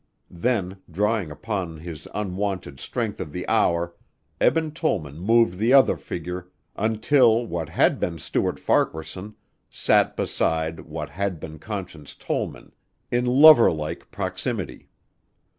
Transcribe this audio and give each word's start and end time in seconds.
Then, 0.33 0.77
drawing 0.89 1.29
upon 1.29 1.77
his 1.77 2.07
unwonted 2.15 2.79
strength 2.79 3.19
of 3.19 3.31
the 3.31 3.47
hour, 3.47 3.93
Eben 4.39 4.71
Tollman 4.71 5.19
moved 5.19 5.59
the 5.59 5.73
other 5.73 5.95
figure 5.95 6.47
until 6.75 7.45
what 7.45 7.69
had 7.69 7.99
been 7.99 8.17
Stuart 8.17 8.59
Farquaharson 8.59 9.35
sat 9.69 10.17
beside 10.17 10.79
what 10.79 11.11
had 11.11 11.39
been 11.39 11.59
Conscience 11.59 12.15
Tollman 12.15 12.71
in 13.11 13.27
lover 13.27 13.71
like 13.71 14.09
proximity. 14.09 14.89